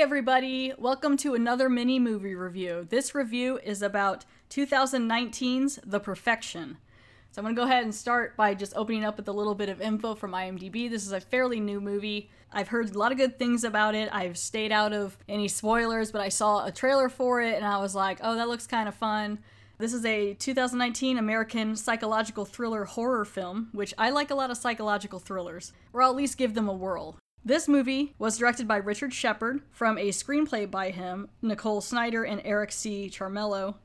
[0.00, 2.86] Everybody, welcome to another mini movie review.
[2.88, 6.78] This review is about 2019's The Perfection.
[7.30, 9.54] So I'm going to go ahead and start by just opening up with a little
[9.54, 10.88] bit of info from IMDb.
[10.88, 12.30] This is a fairly new movie.
[12.50, 14.08] I've heard a lot of good things about it.
[14.10, 17.76] I've stayed out of any spoilers, but I saw a trailer for it and I
[17.76, 19.38] was like, oh, that looks kind of fun.
[19.76, 24.56] This is a 2019 American psychological thriller horror film, which I like a lot of
[24.56, 27.18] psychological thrillers, or I'll at least give them a whirl.
[27.44, 32.42] This movie was directed by Richard Shepard from a screenplay by him, Nicole Snyder, and
[32.44, 33.08] Eric C.
[33.10, 33.76] Charmelo.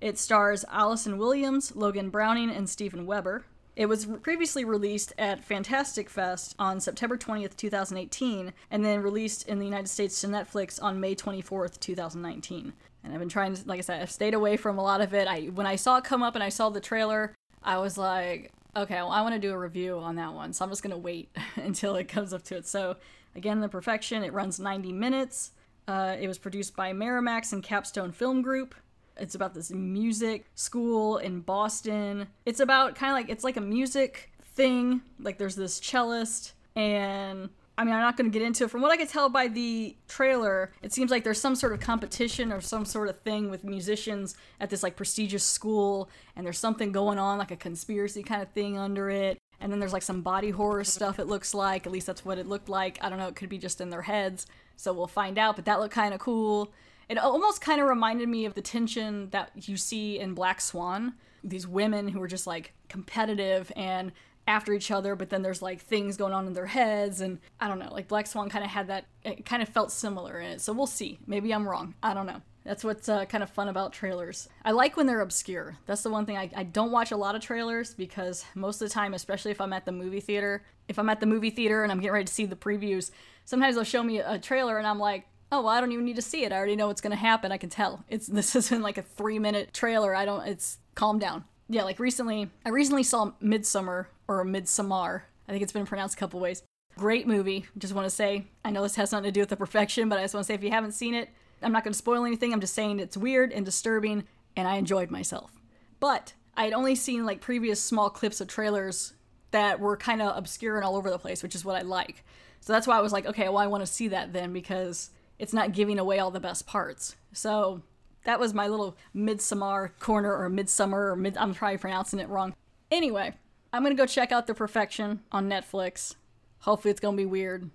[0.00, 3.44] It stars Allison Williams, Logan Browning, and Steven Weber.
[3.76, 9.60] It was previously released at Fantastic Fest on September 20th, 2018, and then released in
[9.60, 12.72] the United States to Netflix on May 24th, 2019.
[13.04, 15.14] And I've been trying to, like I said, I've stayed away from a lot of
[15.14, 15.28] it.
[15.28, 18.50] I when I saw it come up and I saw the trailer, I was like,
[18.76, 20.90] Okay, well, I want to do a review on that one, so I'm just going
[20.90, 22.66] to wait until it comes up to it.
[22.66, 22.96] So,
[23.36, 25.52] again, The Perfection, it runs 90 minutes.
[25.86, 28.74] Uh, it was produced by Miramax and Capstone Film Group.
[29.16, 32.26] It's about this music school in Boston.
[32.46, 35.02] It's about kind of like, it's like a music thing.
[35.20, 38.70] Like, there's this cellist, and I mean, I'm not going to get into it.
[38.70, 41.80] From what I could tell by the trailer, it seems like there's some sort of
[41.80, 46.58] competition or some sort of thing with musicians at this like prestigious school, and there's
[46.58, 49.38] something going on, like a conspiracy kind of thing under it.
[49.60, 51.86] And then there's like some body horror stuff, it looks like.
[51.86, 52.98] At least that's what it looked like.
[53.02, 54.46] I don't know, it could be just in their heads.
[54.76, 56.72] So we'll find out, but that looked kind of cool.
[57.08, 61.14] It almost kind of reminded me of the tension that you see in Black Swan.
[61.42, 64.12] These women who are just like competitive and
[64.46, 67.68] after each other, but then there's like things going on in their heads, and I
[67.68, 67.92] don't know.
[67.92, 69.06] Like Black Swan kind of had that.
[69.22, 70.60] It kind of felt similar in it.
[70.60, 71.18] So we'll see.
[71.26, 71.94] Maybe I'm wrong.
[72.02, 72.42] I don't know.
[72.64, 74.48] That's what's uh, kind of fun about trailers.
[74.64, 75.76] I like when they're obscure.
[75.84, 78.88] That's the one thing I, I don't watch a lot of trailers because most of
[78.88, 81.82] the time, especially if I'm at the movie theater, if I'm at the movie theater
[81.82, 83.10] and I'm getting ready to see the previews,
[83.44, 86.16] sometimes they'll show me a trailer and I'm like, oh well, I don't even need
[86.16, 86.52] to see it.
[86.52, 87.52] I already know what's gonna happen.
[87.52, 88.02] I can tell.
[88.08, 90.14] It's this isn't like a three minute trailer.
[90.14, 90.46] I don't.
[90.46, 95.22] It's calm down yeah, like recently, I recently saw Midsommar or Midsommar.
[95.48, 96.62] I think it's been pronounced a couple ways.
[96.96, 97.66] Great movie.
[97.76, 100.18] Just want to say, I know this has nothing to do with the perfection, but
[100.18, 101.28] I just want to say if you haven't seen it,
[101.62, 102.52] I'm not going to spoil anything.
[102.52, 104.24] I'm just saying it's weird and disturbing,
[104.56, 105.52] and I enjoyed myself.
[105.98, 109.14] But I had only seen like previous small clips of trailers
[109.50, 112.24] that were kind of obscure and all over the place, which is what I like.
[112.60, 115.10] So that's why I was like, okay, well, I want to see that then because
[115.38, 117.16] it's not giving away all the best parts.
[117.32, 117.82] So
[118.24, 121.36] that was my little midsummer corner or midsummer or mid.
[121.36, 122.54] I'm probably pronouncing it wrong.
[122.90, 123.34] Anyway,
[123.74, 126.14] I'm gonna go check out The Perfection on Netflix.
[126.60, 127.70] Hopefully, it's gonna be weird.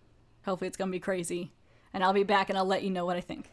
[0.46, 1.52] Hopefully, it's gonna be crazy.
[1.94, 3.52] And I'll be back and I'll let you know what I think.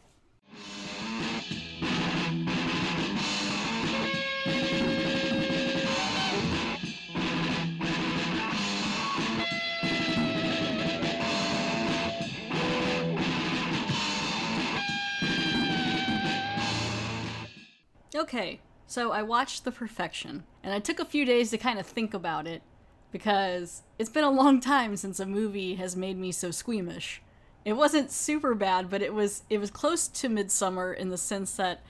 [18.14, 21.86] Okay, so I watched The Perfection, and I took a few days to kind of
[21.86, 22.62] think about it
[23.10, 27.22] because it's been a long time since a movie has made me so squeamish.
[27.64, 31.56] It wasn't super bad, but it was it was close to Midsommar in the sense
[31.56, 31.82] that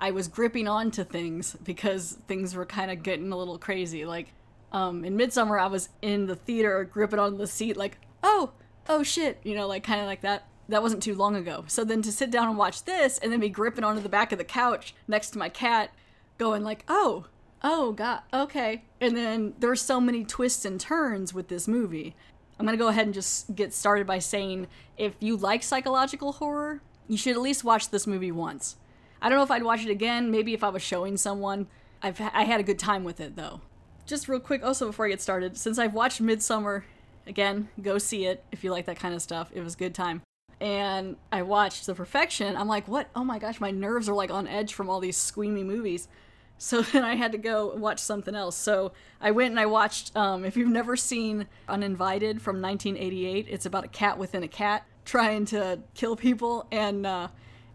[0.00, 4.04] I was gripping onto things because things were kind of getting a little crazy.
[4.04, 4.32] Like
[4.72, 8.52] um, in Midsommar, I was in the theater gripping on the seat, like oh
[8.88, 11.64] oh shit, you know, like kind of like that that wasn't too long ago.
[11.66, 14.32] So then to sit down and watch this and then be gripping onto the back
[14.32, 15.92] of the couch next to my cat,
[16.38, 17.26] going like, oh,
[17.62, 18.84] oh god, okay.
[19.00, 22.14] And then there's so many twists and turns with this movie.
[22.58, 26.82] I'm gonna go ahead and just get started by saying if you like psychological horror,
[27.08, 28.76] you should at least watch this movie once.
[29.20, 30.30] I don't know if I'd watch it again.
[30.30, 31.66] Maybe if I was showing someone.
[32.02, 33.62] I've I had a good time with it though.
[34.06, 36.82] Just real quick, also before I get started, since I've watched Midsommar
[37.26, 39.50] again, go see it if you like that kind of stuff.
[39.54, 40.20] It was a good time
[40.60, 42.56] and I watched The Perfection.
[42.56, 43.08] I'm like, what?
[43.14, 46.08] Oh my gosh, my nerves are like on edge from all these squeamy movies.
[46.56, 48.56] So then I had to go watch something else.
[48.56, 53.66] So I went and I watched, um, if you've never seen Uninvited from 1988, it's
[53.66, 56.68] about a cat within a cat trying to kill people.
[56.70, 57.28] And uh,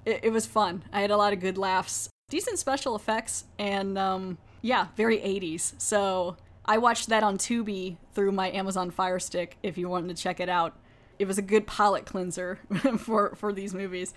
[0.05, 0.83] it, it, was fun.
[0.93, 5.73] I had a lot of good laughs, decent special effects, and um, yeah, very 80s.
[5.77, 10.23] So I watched that on Tubi through my Amazon Fire Stick if you wanted to
[10.23, 10.77] check it out
[11.19, 12.59] it was a good palate cleanser
[12.97, 14.13] for for these movies.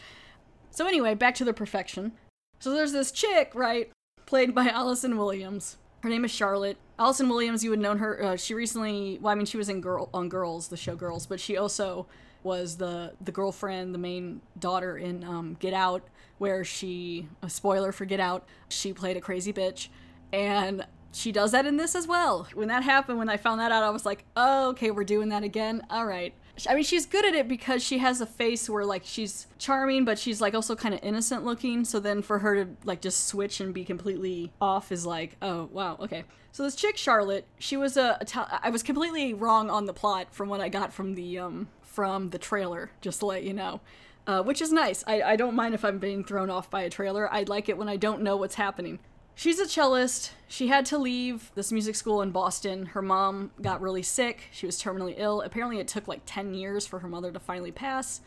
[0.70, 2.12] So anyway, back to the perfection.
[2.60, 3.90] So there's this chick, right,
[4.24, 5.76] played by Allison Williams.
[6.02, 6.78] Her name is Charlotte.
[6.98, 8.22] Allison Williams, you would known her.
[8.22, 11.26] Uh, she recently, well, I mean, she was in Girl on Girls, the show Girls,
[11.26, 12.06] but she also
[12.42, 16.02] was the the girlfriend, the main daughter in um, Get Out,
[16.38, 19.88] where she a spoiler for Get Out, she played a crazy bitch,
[20.32, 22.48] and she does that in this as well.
[22.54, 25.28] When that happened, when I found that out, I was like, oh, okay, we're doing
[25.28, 25.82] that again.
[25.90, 26.34] All right.
[26.68, 30.04] I mean, she's good at it because she has a face where like she's charming,
[30.04, 31.84] but she's like also kind of innocent looking.
[31.84, 35.68] So then for her to like just switch and be completely off is like, oh
[35.72, 36.24] wow, okay.
[36.52, 38.18] So this chick Charlotte, she was a
[38.62, 42.30] I was completely wrong on the plot from what I got from the um from
[42.30, 43.80] the trailer, just to let you know.
[44.24, 45.02] Uh, which is nice.
[45.06, 47.32] I, I don't mind if I'm being thrown off by a trailer.
[47.32, 49.00] I like it when I don't know what's happening.
[49.34, 50.32] She's a cellist.
[50.46, 52.86] She had to leave this music school in Boston.
[52.86, 54.48] Her mom got really sick.
[54.52, 55.40] She was terminally ill.
[55.40, 58.20] Apparently, it took like 10 years for her mother to finally pass.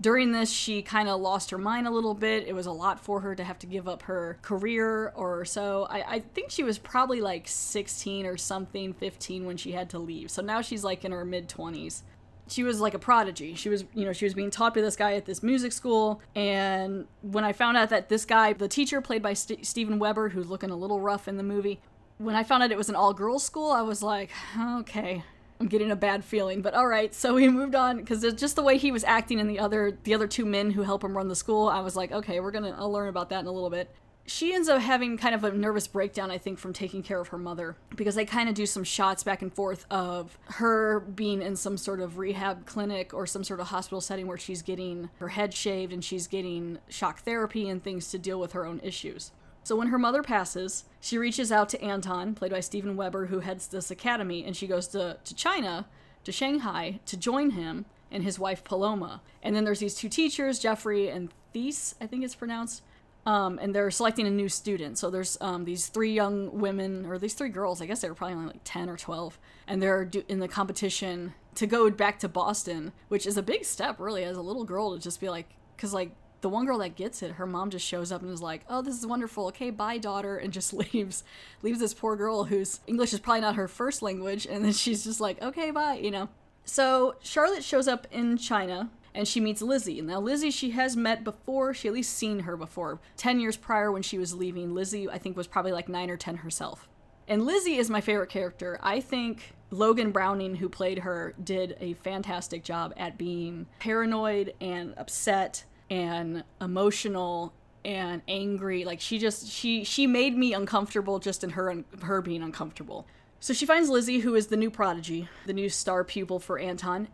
[0.00, 2.46] During this, she kind of lost her mind a little bit.
[2.46, 5.88] It was a lot for her to have to give up her career or so.
[5.90, 9.98] I, I think she was probably like 16 or something, 15 when she had to
[9.98, 10.30] leave.
[10.30, 12.02] So now she's like in her mid 20s
[12.48, 13.54] she was like a prodigy.
[13.54, 16.20] She was, you know, she was being taught by this guy at this music school.
[16.34, 20.30] And when I found out that this guy, the teacher played by St- Steven Weber,
[20.30, 21.80] who's looking a little rough in the movie,
[22.18, 25.22] when I found out it was an all girls school, I was like, okay,
[25.60, 26.62] I'm getting a bad feeling.
[26.62, 29.48] But all right, so we moved on because just the way he was acting and
[29.48, 32.12] the other the other two men who help him run the school, I was like,
[32.12, 33.90] okay, we're gonna I'll learn about that in a little bit
[34.28, 37.28] she ends up having kind of a nervous breakdown, I think, from taking care of
[37.28, 41.40] her mother because they kind of do some shots back and forth of her being
[41.40, 45.08] in some sort of rehab clinic or some sort of hospital setting where she's getting
[45.18, 48.80] her head shaved and she's getting shock therapy and things to deal with her own
[48.84, 49.32] issues.
[49.64, 53.40] So when her mother passes, she reaches out to Anton, played by Steven Weber, who
[53.40, 55.86] heads this academy, and she goes to, to China,
[56.24, 59.22] to Shanghai, to join him and his wife Paloma.
[59.42, 62.82] And then there's these two teachers, Jeffrey and Theis, I think it's pronounced,
[63.28, 64.96] um, and they're selecting a new student.
[64.96, 67.82] So there's um, these three young women, or these three girls.
[67.82, 71.34] I guess they were probably only like ten or twelve, and they're in the competition
[71.56, 74.94] to go back to Boston, which is a big step, really, as a little girl
[74.94, 77.84] to just be like, because like the one girl that gets it, her mom just
[77.84, 79.48] shows up and is like, "Oh, this is wonderful.
[79.48, 81.22] Okay, bye, daughter," and just leaves,
[81.60, 85.04] leaves this poor girl whose English is probably not her first language, and then she's
[85.04, 86.30] just like, "Okay, bye," you know.
[86.64, 88.88] So Charlotte shows up in China
[89.18, 90.00] and she meets Lizzie.
[90.00, 93.00] Now, Lizzie, she has met before, she at least seen her before.
[93.16, 96.16] 10 years prior when she was leaving, Lizzie, I think, was probably like 9 or
[96.16, 96.88] 10 herself.
[97.26, 98.78] And Lizzie is my favorite character.
[98.80, 104.94] I think Logan Browning, who played her, did a fantastic job at being paranoid and
[104.96, 107.52] upset and emotional
[107.84, 112.42] and angry like she just she she made me uncomfortable just in her her being
[112.42, 113.06] uncomfortable
[113.40, 117.06] so she finds Lizzie, who is the new prodigy, the new star pupil for Anton,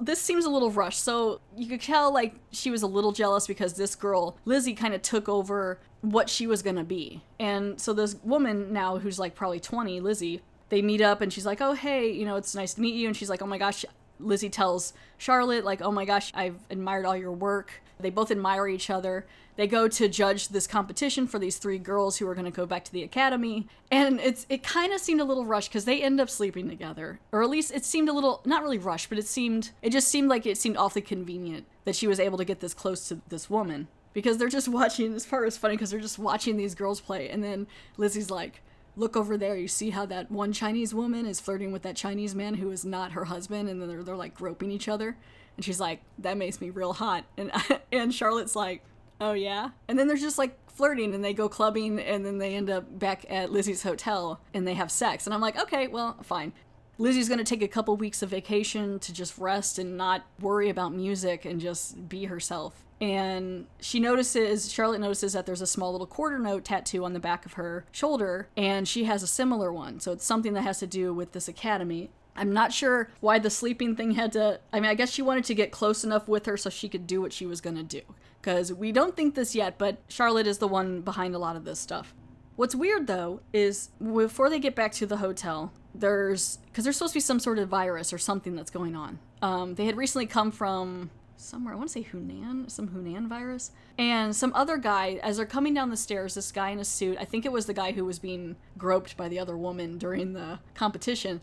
[0.00, 1.02] this seems a little rushed.
[1.02, 4.94] So you could tell like she was a little jealous because this girl, Lizzie, kind
[4.94, 7.22] of took over what she was gonna be.
[7.38, 11.46] And so this woman now who's like probably 20, Lizzie, they meet up and she's
[11.46, 13.06] like, Oh hey, you know, it's nice to meet you.
[13.06, 13.84] And she's like, Oh my gosh,
[14.20, 17.82] Lizzie tells Charlotte, like, oh my gosh, I've admired all your work.
[17.98, 19.26] They both admire each other.
[19.56, 22.66] They go to judge this competition for these three girls who are going to go
[22.66, 23.68] back to the academy.
[23.90, 27.20] And it's it kind of seemed a little rushed because they end up sleeping together.
[27.30, 30.08] Or at least it seemed a little, not really rushed, but it seemed, it just
[30.08, 33.20] seemed like it seemed awfully convenient that she was able to get this close to
[33.28, 33.88] this woman.
[34.12, 37.28] Because they're just watching, this part is funny because they're just watching these girls play.
[37.28, 38.60] And then Lizzie's like,
[38.96, 42.32] look over there you see how that one chinese woman is flirting with that chinese
[42.32, 45.16] man who is not her husband and then they're, they're like groping each other
[45.56, 47.50] and she's like that makes me real hot and
[47.92, 48.82] and charlotte's like
[49.20, 52.54] oh yeah and then there's just like flirting and they go clubbing and then they
[52.54, 56.16] end up back at lizzie's hotel and they have sex and i'm like okay well
[56.22, 56.52] fine
[56.96, 60.68] Lizzie's going to take a couple weeks of vacation to just rest and not worry
[60.68, 62.84] about music and just be herself.
[63.00, 67.20] And she notices, Charlotte notices that there's a small little quarter note tattoo on the
[67.20, 69.98] back of her shoulder, and she has a similar one.
[69.98, 72.10] So it's something that has to do with this academy.
[72.36, 74.60] I'm not sure why the sleeping thing had to.
[74.72, 77.06] I mean, I guess she wanted to get close enough with her so she could
[77.06, 78.02] do what she was going to do.
[78.40, 81.64] Because we don't think this yet, but Charlotte is the one behind a lot of
[81.64, 82.14] this stuff.
[82.56, 87.12] What's weird though is before they get back to the hotel, there's because there's supposed
[87.12, 89.18] to be some sort of virus or something that's going on.
[89.42, 91.74] Um, they had recently come from somewhere.
[91.74, 95.18] I want to say Hunan, some Hunan virus, and some other guy.
[95.22, 97.18] As they're coming down the stairs, this guy in a suit.
[97.20, 100.32] I think it was the guy who was being groped by the other woman during
[100.32, 101.40] the competition.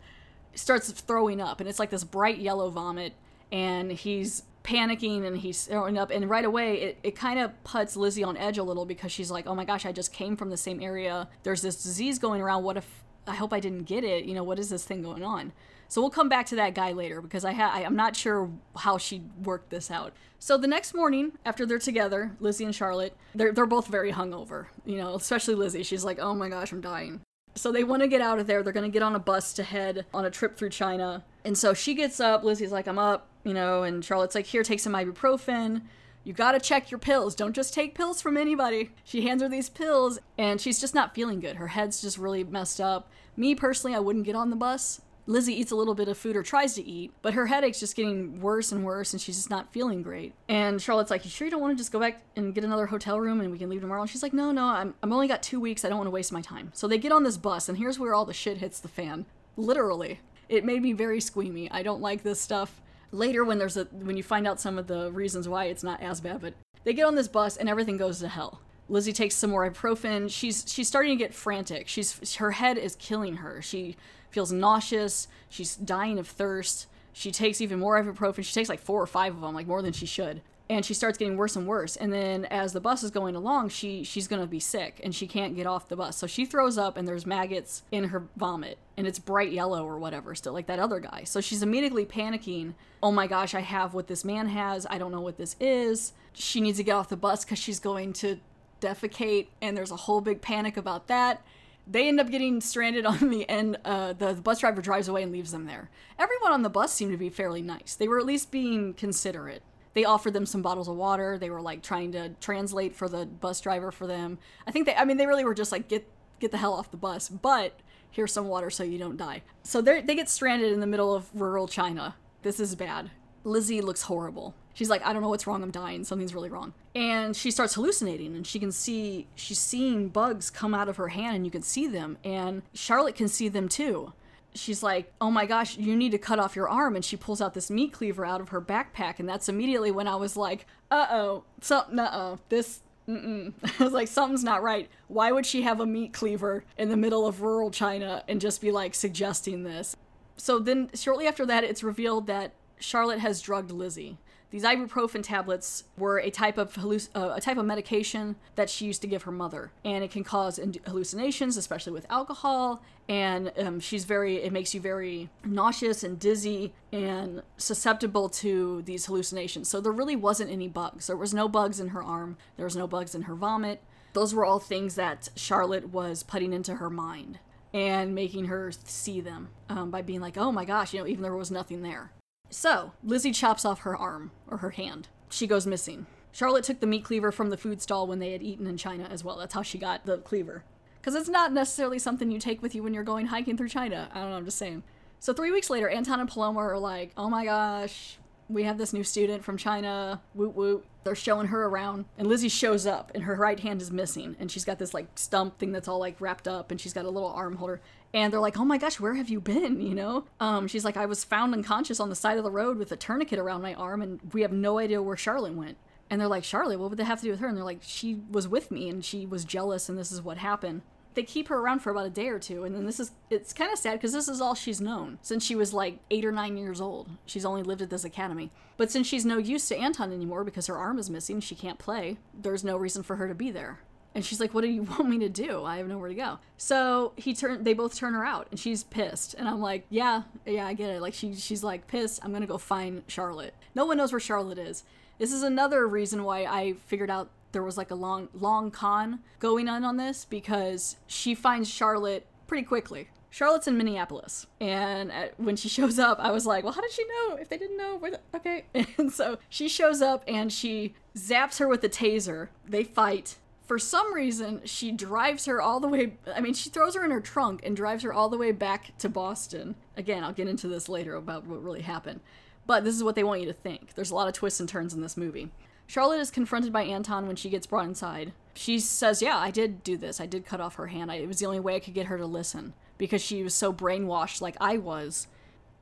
[0.54, 3.14] Starts throwing up, and it's like this bright yellow vomit,
[3.50, 7.96] and he's panicking and he's throwing up and right away it, it kind of puts
[7.96, 10.50] lizzie on edge a little because she's like oh my gosh i just came from
[10.50, 14.04] the same area there's this disease going around what if I hope I didn't get
[14.04, 14.24] it.
[14.24, 15.52] You know, what is this thing going on?
[15.88, 18.50] So we'll come back to that guy later because I, ha- I am not sure
[18.76, 20.14] how she worked this out.
[20.38, 24.66] So the next morning, after they're together, Lizzie and Charlotte, they're they're both very hungover.
[24.84, 25.82] You know, especially Lizzie.
[25.82, 27.20] She's like, "Oh my gosh, I'm dying."
[27.54, 28.62] So they want to get out of there.
[28.62, 31.24] They're going to get on a bus to head on a trip through China.
[31.44, 32.44] And so she gets up.
[32.44, 35.82] Lizzie's like, "I'm up," you know, and Charlotte's like, "Here, take some ibuprofen."
[36.24, 37.34] You gotta check your pills.
[37.34, 38.90] Don't just take pills from anybody.
[39.02, 41.56] She hands her these pills, and she's just not feeling good.
[41.56, 43.10] Her head's just really messed up.
[43.36, 45.00] Me personally, I wouldn't get on the bus.
[45.26, 47.94] Lizzie eats a little bit of food or tries to eat, but her headache's just
[47.94, 50.34] getting worse and worse and she's just not feeling great.
[50.48, 52.86] And Charlotte's like, You sure you don't want to just go back and get another
[52.86, 54.02] hotel room and we can leave tomorrow?
[54.02, 55.84] And she's like, No, no, I'm, I'm only got two weeks.
[55.84, 56.70] I don't want to waste my time.
[56.74, 59.26] So they get on this bus, and here's where all the shit hits the fan.
[59.56, 60.20] Literally.
[60.48, 61.70] It made me very squeamy.
[61.70, 62.82] I don't like this stuff.
[63.10, 66.02] Later, when there's a when you find out some of the reasons why it's not
[66.02, 68.60] as bad, but they get on this bus and everything goes to hell.
[68.88, 70.30] Lizzie takes some more ibuprofen.
[70.30, 71.88] She's she's starting to get frantic.
[71.88, 73.62] She's her head is killing her.
[73.62, 73.96] She
[74.32, 75.28] feels nauseous.
[75.48, 76.86] She's dying of thirst.
[77.12, 78.44] She takes even more ibuprofen.
[78.44, 80.40] She takes like four or five of them, like more than she should.
[80.70, 81.96] And she starts getting worse and worse.
[81.96, 85.26] And then as the bus is going along, she she's gonna be sick and she
[85.26, 86.16] can't get off the bus.
[86.16, 89.98] So she throws up and there's maggots in her vomit and it's bright yellow or
[89.98, 91.24] whatever, still like that other guy.
[91.24, 92.72] So she's immediately panicking.
[93.02, 94.86] Oh my gosh, I have what this man has.
[94.88, 96.14] I don't know what this is.
[96.32, 98.38] She needs to get off the bus because she's going to
[98.80, 101.42] defecate, and there's a whole big panic about that
[101.86, 103.78] they end up getting stranded on the end.
[103.84, 105.90] Uh, the, the bus driver drives away and leaves them there.
[106.18, 107.94] Everyone on the bus seemed to be fairly nice.
[107.94, 109.62] They were at least being considerate.
[109.94, 111.36] They offered them some bottles of water.
[111.38, 114.38] They were like trying to translate for the bus driver for them.
[114.66, 116.08] I think they, I mean, they really were just like, get
[116.40, 117.28] get the hell off the bus.
[117.28, 117.78] But
[118.10, 119.42] here's some water so you don't die.
[119.62, 122.16] So they they get stranded in the middle of rural China.
[122.42, 123.10] This is bad.
[123.44, 124.54] Lizzie looks horrible.
[124.74, 125.62] She's like, I don't know what's wrong.
[125.62, 126.04] I'm dying.
[126.04, 126.72] Something's really wrong.
[126.94, 131.08] And she starts hallucinating and she can see, she's seeing bugs come out of her
[131.08, 132.18] hand and you can see them.
[132.24, 134.12] And Charlotte can see them too.
[134.54, 136.94] She's like, oh my gosh, you need to cut off your arm.
[136.96, 139.18] And she pulls out this meat cleaver out of her backpack.
[139.18, 143.52] And that's immediately when I was like, uh oh, something, uh oh, this, Mm-mm.
[143.80, 144.88] I was like, something's not right.
[145.08, 148.60] Why would she have a meat cleaver in the middle of rural China and just
[148.60, 149.96] be like suggesting this?
[150.36, 154.18] So then, shortly after that, it's revealed that Charlotte has drugged Lizzie.
[154.52, 158.84] These ibuprofen tablets were a type of halluc- uh, a type of medication that she
[158.84, 162.82] used to give her mother, and it can cause hallucinations, especially with alcohol.
[163.08, 169.06] And um, she's very, it makes you very nauseous and dizzy and susceptible to these
[169.06, 169.70] hallucinations.
[169.70, 171.06] So there really wasn't any bugs.
[171.06, 172.36] There was no bugs in her arm.
[172.56, 173.82] There was no bugs in her vomit.
[174.12, 177.38] Those were all things that Charlotte was putting into her mind
[177.72, 181.22] and making her see them um, by being like, oh my gosh, you know, even
[181.22, 182.12] though there was nothing there.
[182.52, 185.08] So, Lizzie chops off her arm, or her hand.
[185.30, 186.04] She goes missing.
[186.32, 189.04] Charlotte took the meat cleaver from the food stall when they had eaten in China
[189.10, 189.38] as well.
[189.38, 190.62] That's how she got the cleaver.
[191.00, 194.10] Because it's not necessarily something you take with you when you're going hiking through China.
[194.12, 194.82] I don't know, I'm just saying.
[195.18, 198.18] So, three weeks later, Anton and Paloma are like, oh my gosh,
[198.48, 200.20] we have this new student from China.
[200.34, 200.84] Woot woot.
[201.04, 204.50] They're showing her around, and Lizzie shows up, and her right hand is missing, and
[204.50, 207.10] she's got this like stump thing that's all like wrapped up, and she's got a
[207.10, 207.80] little arm holder.
[208.14, 210.24] And they're like, "Oh my gosh, where have you been?" You know?
[210.38, 212.96] Um, she's like, "I was found unconscious on the side of the road with a
[212.96, 215.76] tourniquet around my arm, and we have no idea where Charlotte went."
[216.10, 217.82] And they're like, "Charlotte, what would that have to do with her?" And they're like,
[217.82, 220.82] "She was with me, and she was jealous, and this is what happened."
[221.14, 223.52] They keep her around for about a day or two and then this is it's
[223.52, 226.32] kind of sad because this is all she's known since she was like eight or
[226.32, 227.08] nine years old.
[227.26, 228.50] She's only lived at this academy.
[228.76, 231.78] But since she's no use to anton anymore because her arm is missing she can't
[231.78, 233.80] play there's no reason for her to be there.
[234.14, 235.64] And she's like what do you want me to do?
[235.64, 236.38] I have nowhere to go.
[236.56, 240.22] So he turned they both turn her out and she's pissed and i'm like yeah
[240.46, 241.02] yeah i get it.
[241.02, 243.54] Like she, she's like pissed i'm gonna go find charlotte.
[243.74, 244.84] No one knows where charlotte is.
[245.18, 249.20] This is another reason why i figured out there was like a long long con
[249.38, 253.08] going on on this because she finds Charlotte pretty quickly.
[253.30, 257.04] Charlotte's in Minneapolis, and when she shows up, I was like, "Well, how did she
[257.04, 257.36] know?
[257.36, 258.64] If they didn't know, where the okay?"
[258.98, 262.48] And so she shows up and she zaps her with a taser.
[262.66, 263.38] They fight.
[263.64, 266.14] For some reason, she drives her all the way.
[266.34, 268.98] I mean, she throws her in her trunk and drives her all the way back
[268.98, 269.76] to Boston.
[269.96, 272.20] Again, I'll get into this later about what really happened.
[272.66, 273.94] But this is what they want you to think.
[273.94, 275.50] There's a lot of twists and turns in this movie.
[275.92, 278.32] Charlotte is confronted by Anton when she gets brought inside.
[278.54, 280.22] She says, Yeah, I did do this.
[280.22, 281.12] I did cut off her hand.
[281.12, 283.52] I, it was the only way I could get her to listen because she was
[283.52, 285.26] so brainwashed like I was.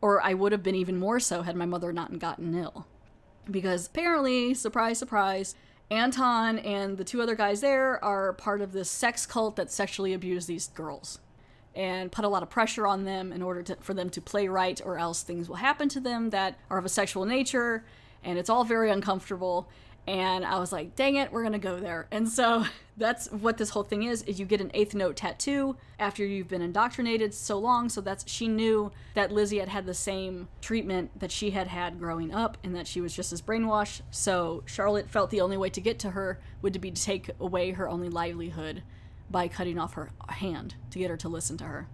[0.01, 2.89] Or I would have been even more so had my mother not gotten ill.
[3.49, 5.55] Because apparently, surprise, surprise,
[5.93, 10.13] Anton and the two other guys there are part of this sex cult that sexually
[10.13, 11.21] abused these girls
[11.77, 14.49] and put a lot of pressure on them in order to, for them to play
[14.49, 17.85] right, or else things will happen to them that are of a sexual nature,
[18.25, 19.69] and it's all very uncomfortable
[20.07, 22.07] and I was like, dang it, we're gonna go there.
[22.11, 22.65] And so
[22.97, 26.49] that's what this whole thing is, is you get an eighth note tattoo after you've
[26.49, 27.89] been indoctrinated so long.
[27.89, 31.99] So that's she knew that Lizzie had had the same treatment that she had had
[31.99, 34.03] growing up and that she was just as brainwashed.
[34.11, 37.73] So Charlotte felt the only way to get to her would be to take away
[37.73, 38.83] her only livelihood
[39.31, 41.89] by cutting off her hand to get her to listen to her.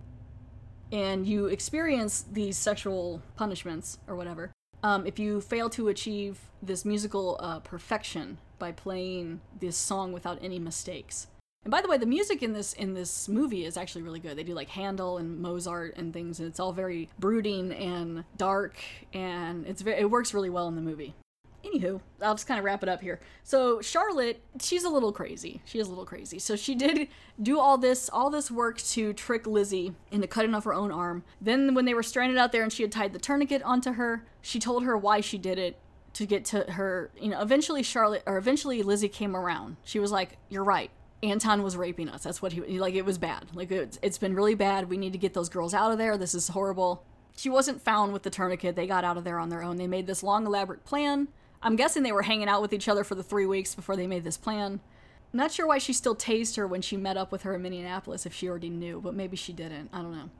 [0.90, 4.52] And you experience these sexual punishments or whatever
[4.86, 10.38] um, if you fail to achieve this musical uh, perfection by playing this song without
[10.40, 11.26] any mistakes.
[11.64, 14.38] And by the way, the music in this in this movie is actually really good.
[14.38, 18.78] They do like Handel and Mozart and things, and it's all very brooding and dark,
[19.12, 21.14] and it's very it works really well in the movie.
[21.66, 23.20] Anywho, I'll just kind of wrap it up here.
[23.42, 25.60] So Charlotte, she's a little crazy.
[25.64, 26.38] She is a little crazy.
[26.38, 27.08] So she did
[27.42, 31.24] do all this all this work to trick Lizzie into cutting off her own arm.
[31.40, 34.24] Then when they were stranded out there and she had tied the tourniquet onto her,
[34.42, 35.78] she told her why she did it
[36.14, 37.10] to get to her.
[37.20, 39.76] You know, eventually Charlotte or eventually Lizzie came around.
[39.84, 40.90] She was like, "You're right.
[41.22, 42.22] Anton was raping us.
[42.22, 42.94] That's what he like.
[42.94, 43.46] It was bad.
[43.54, 44.88] Like it, it's been really bad.
[44.88, 46.16] We need to get those girls out of there.
[46.16, 47.04] This is horrible."
[47.38, 48.76] She wasn't found with the tourniquet.
[48.76, 49.76] They got out of there on their own.
[49.76, 51.28] They made this long, elaborate plan.
[51.62, 54.06] I'm guessing they were hanging out with each other for the three weeks before they
[54.06, 54.80] made this plan.
[55.32, 58.26] Not sure why she still tased her when she met up with her in Minneapolis
[58.26, 59.90] if she already knew, but maybe she didn't.
[59.92, 60.30] I don't know.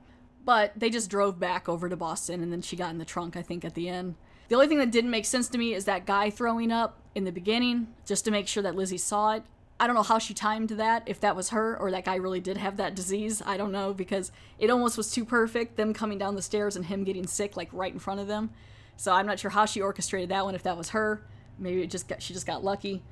[0.45, 3.35] But they just drove back over to Boston and then she got in the trunk,
[3.35, 4.15] I think, at the end.
[4.47, 7.25] The only thing that didn't make sense to me is that guy throwing up in
[7.25, 9.43] the beginning, just to make sure that Lizzie saw it.
[9.79, 12.39] I don't know how she timed that, if that was her or that guy really
[12.39, 13.43] did have that disease.
[13.45, 16.85] I don't know because it almost was too perfect, them coming down the stairs and
[16.85, 18.51] him getting sick like right in front of them.
[18.97, 21.21] So I'm not sure how she orchestrated that one, if that was her.
[21.57, 23.03] Maybe it just got, she just got lucky.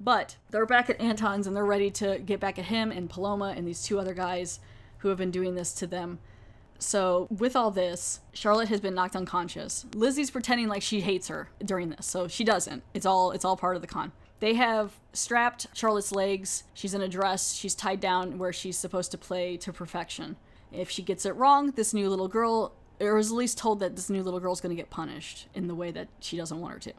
[0.00, 3.54] But they're back at Anton's and they're ready to get back at him and Paloma
[3.56, 4.58] and these two other guys
[4.98, 6.18] who have been doing this to them.
[6.78, 9.86] So, with all this, Charlotte has been knocked unconscious.
[9.94, 12.82] Lizzie's pretending like she hates her during this, so she doesn't.
[12.92, 14.10] It's all it's all part of the con.
[14.40, 16.64] They have strapped Charlotte's legs.
[16.74, 17.54] She's in a dress.
[17.54, 20.34] She's tied down where she's supposed to play to perfection.
[20.72, 23.96] If she gets it wrong, this new little girl, or is at least told that
[23.96, 26.74] this new little girl's going to get punished in the way that she doesn't want
[26.74, 26.92] her to.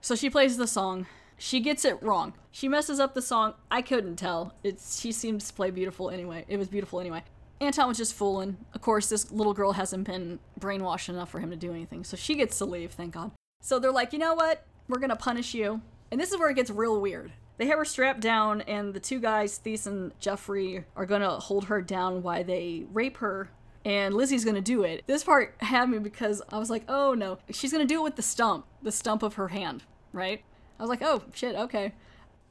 [0.00, 1.06] So she plays the song.
[1.36, 2.34] She gets it wrong.
[2.50, 3.54] She messes up the song.
[3.70, 4.54] I couldn't tell.
[4.62, 6.44] It's she seems to play beautiful anyway.
[6.48, 7.24] It was beautiful anyway.
[7.60, 8.56] Anton was just fooling.
[8.74, 12.16] Of course, this little girl hasn't been brainwashed enough for him to do anything, so
[12.16, 13.30] she gets to leave, thank God.
[13.60, 14.66] So they're like, you know what?
[14.88, 15.80] We're gonna punish you.
[16.10, 17.32] And this is where it gets real weird.
[17.58, 21.66] They have her strapped down, and the two guys, Theis and Jeffrey, are gonna hold
[21.66, 23.50] her down while they rape her.
[23.84, 25.04] And Lizzie's gonna do it.
[25.06, 27.38] This part had me because I was like, oh no.
[27.50, 30.42] She's gonna do it with the stump, the stump of her hand, right?
[30.78, 31.92] I was like, oh shit, okay.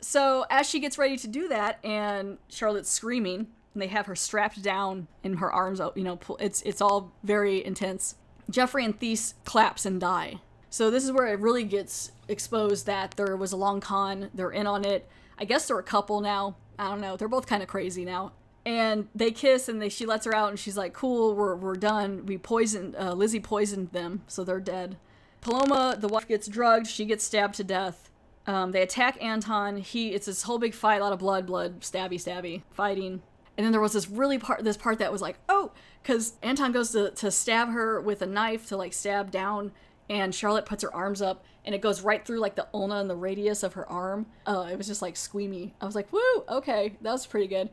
[0.02, 4.16] So as she gets ready to do that, and Charlotte's screaming, and they have her
[4.16, 8.16] strapped down and her arms you know, it's it's all very intense.
[8.50, 10.42] Jeffrey and Theis collapse and die.
[10.70, 14.30] So this is where it really gets exposed that there was a long con.
[14.34, 15.08] They're in on it.
[15.38, 16.56] I guess they're a couple now.
[16.80, 17.18] I don't know.
[17.18, 18.32] They're both kind of crazy now.
[18.66, 21.76] And they kiss and they she lets her out and she's like, "Cool, we're we're
[21.76, 22.26] done.
[22.26, 24.98] We poisoned uh, Lizzie poisoned them, so they're dead."
[25.42, 26.86] Paloma, the wife, gets drugged.
[26.86, 28.12] She gets stabbed to death.
[28.46, 29.78] Um, they attack Anton.
[29.78, 33.22] He it's this whole big fight, a lot of blood, blood, stabby, stabby, fighting.
[33.58, 35.72] And then there was this really part, this part that was like, oh,
[36.02, 39.72] because Anton goes to, to stab her with a knife to like stab down,
[40.10, 43.10] and Charlotte puts her arms up, and it goes right through like the ulna and
[43.10, 44.26] the radius of her arm.
[44.46, 45.74] Uh, it was just like squeamy.
[45.82, 47.70] I was like, woo, okay, that was pretty good.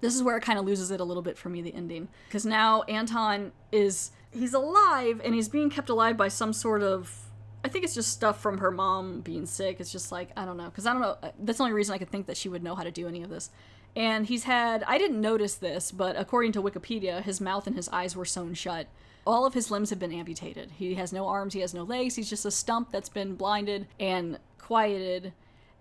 [0.00, 2.08] This is where it kind of loses it a little bit for me, the ending,
[2.28, 7.22] because now Anton is he's alive and he's being kept alive by some sort of
[7.64, 9.80] I think it's just stuff from her mom being sick.
[9.80, 11.16] It's just like I don't know, because I don't know.
[11.22, 13.08] Uh, that's the only reason I could think that she would know how to do
[13.08, 13.50] any of this.
[13.96, 17.88] And he's had, I didn't notice this, but according to Wikipedia, his mouth and his
[17.88, 18.88] eyes were sewn shut.
[19.26, 20.72] All of his limbs have been amputated.
[20.72, 23.88] He has no arms, he has no legs, he's just a stump that's been blinded
[23.98, 25.32] and quieted.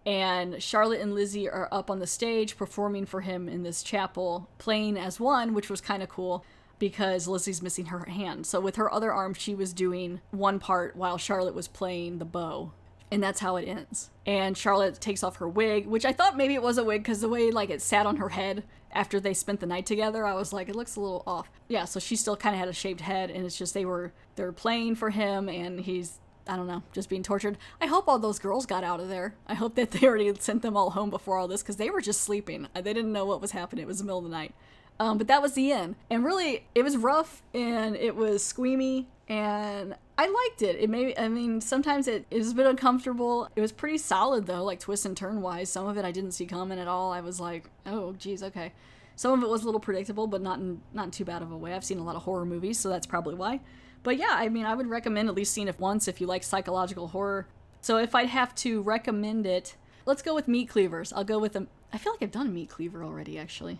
[0.05, 4.49] And Charlotte and Lizzie are up on the stage performing for him in this chapel,
[4.57, 6.45] playing as one, which was kind of cool
[6.77, 8.45] because Lizzie's missing her hand.
[8.45, 12.25] So with her other arm, she was doing one part while Charlotte was playing the
[12.25, 12.73] bow
[13.11, 14.09] and that's how it ends.
[14.25, 17.21] And Charlotte takes off her wig, which I thought maybe it was a wig because
[17.21, 20.33] the way like it sat on her head after they spent the night together, I
[20.33, 21.49] was like, it looks a little off.
[21.67, 24.13] Yeah, so she still kind of had a shaved head, and it's just they were
[24.35, 27.57] they're playing for him, and he's I don't know, just being tortured.
[27.81, 29.35] I hope all those girls got out of there.
[29.47, 32.01] I hope that they already sent them all home before all this because they were
[32.01, 32.67] just sleeping.
[32.73, 33.83] They didn't know what was happening.
[33.83, 34.53] It was the middle of the night.
[34.99, 35.95] Um, but that was the end.
[36.09, 40.77] And really, it was rough and it was squeamy and I liked it.
[40.79, 43.49] It made I mean sometimes it, it was a bit uncomfortable.
[43.55, 45.69] It was pretty solid though, like twist and turn wise.
[45.69, 47.11] Some of it I didn't see coming at all.
[47.11, 48.71] I was like, oh geez, okay.
[49.17, 51.51] Some of it was a little predictable, but not in not in too bad of
[51.51, 51.73] a way.
[51.73, 53.61] I've seen a lot of horror movies, so that's probably why.
[54.05, 56.43] But yeah, I mean, I would recommend at least seeing it once if you like
[56.43, 57.47] psychological horror.
[57.81, 61.11] So if I'd have to recommend it, let's go with Meat Cleavers.
[61.11, 61.69] I'll go with them.
[61.91, 63.79] I feel like I've done Meat Cleaver already, actually.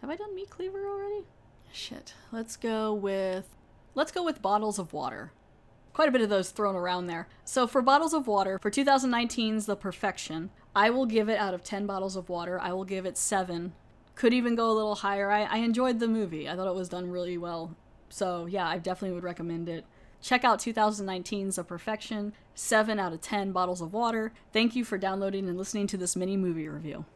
[0.00, 1.24] Have I done Meat Cleaver already?
[1.72, 2.14] Shit.
[2.30, 3.48] Let's go with
[3.96, 5.32] Let's go with bottles of water.
[5.92, 7.26] Quite a bit of those thrown around there.
[7.44, 11.64] So for bottles of water, for 2019's The Perfection, I will give it out of
[11.64, 13.72] 10 bottles of water, I will give it 7.
[14.14, 15.32] Could even go a little higher.
[15.32, 16.48] I, I enjoyed the movie.
[16.48, 17.76] I thought it was done really well.
[18.10, 19.86] So yeah, I definitely would recommend it.
[20.20, 24.32] Check out 2019's The Perfection, 7 out of 10 bottles of water.
[24.52, 27.06] Thank you for downloading and listening to this mini movie review.